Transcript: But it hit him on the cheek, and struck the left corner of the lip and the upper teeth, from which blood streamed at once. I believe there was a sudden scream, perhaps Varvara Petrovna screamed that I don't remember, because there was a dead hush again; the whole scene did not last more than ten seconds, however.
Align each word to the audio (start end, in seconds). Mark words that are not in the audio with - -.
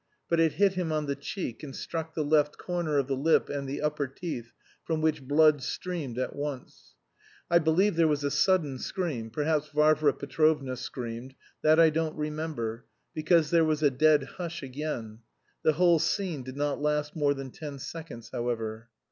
But 0.29 0.39
it 0.39 0.53
hit 0.53 0.73
him 0.73 0.91
on 0.91 1.05
the 1.05 1.15
cheek, 1.15 1.61
and 1.61 1.75
struck 1.75 2.15
the 2.15 2.23
left 2.25 2.57
corner 2.57 2.97
of 2.97 3.05
the 3.05 3.15
lip 3.15 3.49
and 3.49 3.69
the 3.69 3.83
upper 3.83 4.07
teeth, 4.07 4.51
from 4.83 4.99
which 4.99 5.21
blood 5.21 5.61
streamed 5.61 6.17
at 6.17 6.35
once. 6.35 6.95
I 7.51 7.59
believe 7.59 7.95
there 7.95 8.07
was 8.07 8.23
a 8.23 8.31
sudden 8.31 8.79
scream, 8.79 9.29
perhaps 9.29 9.67
Varvara 9.69 10.13
Petrovna 10.13 10.75
screamed 10.75 11.35
that 11.61 11.79
I 11.79 11.91
don't 11.91 12.17
remember, 12.17 12.85
because 13.13 13.51
there 13.51 13.63
was 13.63 13.83
a 13.83 13.91
dead 13.91 14.23
hush 14.23 14.63
again; 14.63 15.19
the 15.61 15.73
whole 15.73 15.99
scene 15.99 16.41
did 16.41 16.57
not 16.57 16.81
last 16.81 17.15
more 17.15 17.35
than 17.35 17.51
ten 17.51 17.77
seconds, 17.77 18.31
however. 18.33 18.89